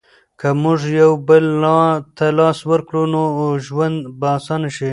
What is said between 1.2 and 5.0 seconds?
بل ته لاس ورکړو نو ژوند به اسانه شي.